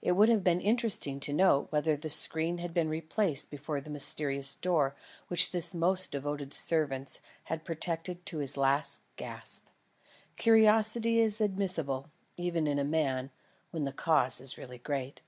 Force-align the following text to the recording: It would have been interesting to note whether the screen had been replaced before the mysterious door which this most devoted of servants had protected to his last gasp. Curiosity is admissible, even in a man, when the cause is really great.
It 0.00 0.12
would 0.12 0.30
have 0.30 0.42
been 0.42 0.62
interesting 0.62 1.20
to 1.20 1.32
note 1.34 1.66
whether 1.68 1.94
the 1.94 2.08
screen 2.08 2.56
had 2.56 2.72
been 2.72 2.88
replaced 2.88 3.50
before 3.50 3.82
the 3.82 3.90
mysterious 3.90 4.56
door 4.56 4.94
which 5.26 5.50
this 5.50 5.74
most 5.74 6.10
devoted 6.10 6.48
of 6.48 6.52
servants 6.54 7.20
had 7.52 7.66
protected 7.66 8.24
to 8.24 8.38
his 8.38 8.56
last 8.56 9.02
gasp. 9.16 9.66
Curiosity 10.36 11.20
is 11.20 11.38
admissible, 11.42 12.08
even 12.38 12.66
in 12.66 12.78
a 12.78 12.82
man, 12.82 13.30
when 13.70 13.84
the 13.84 13.92
cause 13.92 14.40
is 14.40 14.56
really 14.56 14.78
great. 14.78 15.20